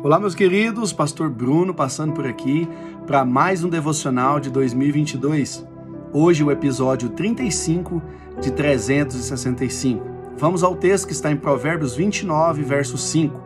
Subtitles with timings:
[0.00, 2.68] Olá, meus queridos, Pastor Bruno passando por aqui
[3.04, 5.66] para mais um devocional de 2022.
[6.12, 8.00] Hoje, o episódio 35
[8.40, 10.06] de 365.
[10.36, 13.42] Vamos ao texto que está em Provérbios 29, verso 5.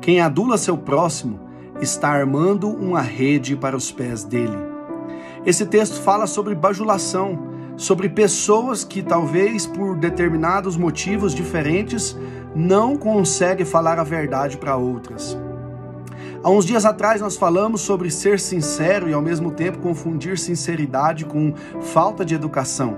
[0.00, 1.40] Quem adula seu próximo
[1.80, 4.56] está armando uma rede para os pés dele.
[5.44, 12.16] Esse texto fala sobre bajulação, sobre pessoas que talvez por determinados motivos diferentes
[12.54, 15.36] não conseguem falar a verdade para outras.
[16.42, 21.24] Há uns dias atrás nós falamos sobre ser sincero e ao mesmo tempo confundir sinceridade
[21.24, 22.96] com falta de educação.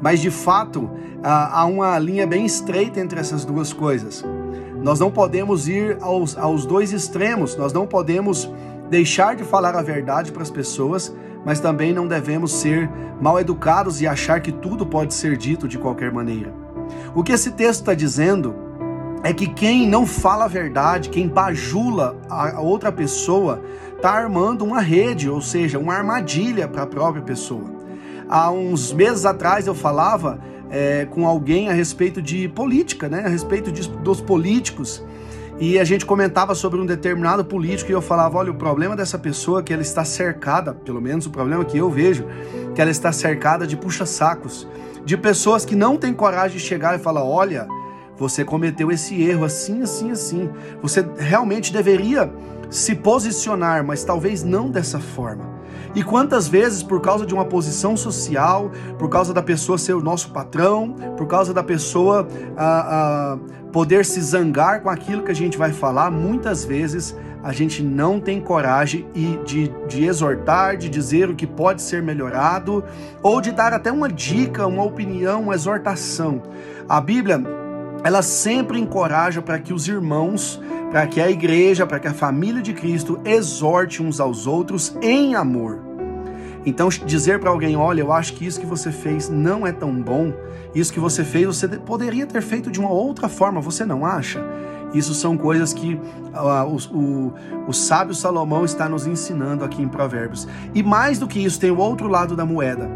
[0.00, 0.90] Mas de fato,
[1.22, 4.24] há uma linha bem estreita entre essas duas coisas.
[4.82, 8.50] Nós não podemos ir aos, aos dois extremos, nós não podemos
[8.90, 14.00] deixar de falar a verdade para as pessoas, mas também não devemos ser mal educados
[14.00, 16.52] e achar que tudo pode ser dito de qualquer maneira.
[17.14, 18.54] O que esse texto está dizendo
[19.26, 23.60] é que quem não fala a verdade, quem bajula a outra pessoa,
[23.96, 27.64] está armando uma rede, ou seja, uma armadilha para a própria pessoa.
[28.28, 30.38] Há uns meses atrás eu falava
[30.70, 33.24] é, com alguém a respeito de política, né?
[33.26, 35.02] a respeito de, dos políticos.
[35.58, 39.18] E a gente comentava sobre um determinado político e eu falava: olha, o problema dessa
[39.18, 42.24] pessoa é que ela está cercada, pelo menos o problema que eu vejo,
[42.76, 44.68] que ela está cercada de puxa-sacos,
[45.04, 47.66] de pessoas que não têm coragem de chegar e falar: olha,
[48.18, 50.50] você cometeu esse erro assim, assim, assim.
[50.80, 52.32] Você realmente deveria
[52.70, 55.56] se posicionar, mas talvez não dessa forma.
[55.94, 60.00] E quantas vezes, por causa de uma posição social, por causa da pessoa ser o
[60.00, 63.38] nosso patrão, por causa da pessoa ah, ah,
[63.72, 68.20] poder se zangar com aquilo que a gente vai falar, muitas vezes a gente não
[68.20, 69.06] tem coragem
[69.46, 72.84] de, de exortar, de dizer o que pode ser melhorado,
[73.22, 76.42] ou de dar até uma dica, uma opinião, uma exortação.
[76.88, 77.40] A Bíblia
[78.04, 80.60] ela sempre encoraja para que os irmãos,
[80.90, 85.34] para que a igreja, para que a família de Cristo exorte uns aos outros em
[85.34, 85.80] amor.
[86.64, 89.92] Então, dizer para alguém: olha, eu acho que isso que você fez não é tão
[90.02, 90.32] bom,
[90.74, 94.44] isso que você fez você poderia ter feito de uma outra forma, você não acha?
[94.92, 97.34] Isso são coisas que uh, o, o,
[97.68, 100.46] o sábio Salomão está nos ensinando aqui em Provérbios.
[100.74, 102.88] E mais do que isso, tem o outro lado da moeda.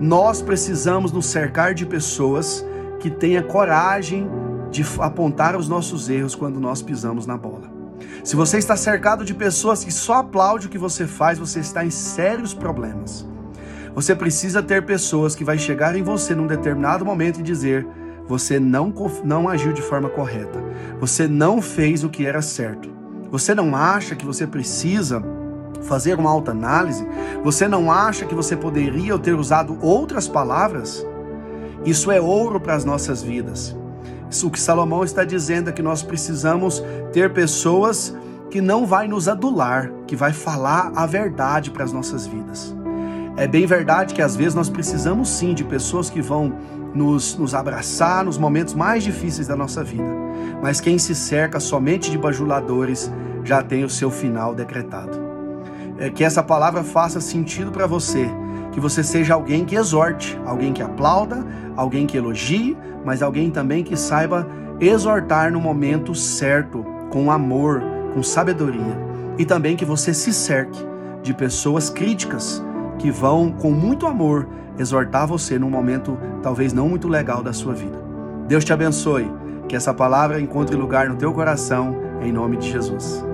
[0.00, 2.64] Nós precisamos nos cercar de pessoas
[2.98, 4.28] que tenha coragem
[4.70, 7.70] de apontar os nossos erros quando nós pisamos na bola.
[8.22, 11.84] Se você está cercado de pessoas que só aplaudem o que você faz, você está
[11.84, 13.26] em sérios problemas.
[13.94, 17.86] Você precisa ter pessoas que vai chegar em você num determinado momento e dizer:
[18.26, 18.92] você não,
[19.24, 20.62] não agiu de forma correta,
[21.00, 22.90] você não fez o que era certo.
[23.30, 25.22] Você não acha que você precisa
[25.82, 27.06] fazer uma alta análise?
[27.42, 31.06] Você não acha que você poderia ter usado outras palavras?
[31.84, 33.76] Isso é ouro para as nossas vidas.
[34.30, 38.14] Isso, o que Salomão está dizendo é que nós precisamos ter pessoas
[38.50, 42.74] que não vai nos adular, que vai falar a verdade para as nossas vidas.
[43.36, 46.52] É bem verdade que às vezes nós precisamos sim de pessoas que vão
[46.94, 50.10] nos, nos abraçar nos momentos mais difíceis da nossa vida.
[50.62, 53.10] Mas quem se cerca somente de bajuladores
[53.44, 55.18] já tem o seu final decretado.
[55.98, 58.28] É que essa palavra faça sentido para você
[58.78, 61.44] que você seja alguém que exorte, alguém que aplauda,
[61.76, 64.46] alguém que elogie, mas alguém também que saiba
[64.78, 67.82] exortar no momento certo, com amor,
[68.14, 68.96] com sabedoria.
[69.36, 70.78] E também que você se cerque
[71.24, 72.62] de pessoas críticas
[73.00, 74.46] que vão, com muito amor,
[74.78, 78.00] exortar você num momento talvez não muito legal da sua vida.
[78.46, 79.28] Deus te abençoe,
[79.68, 83.27] que essa palavra encontre lugar no teu coração, em nome de Jesus.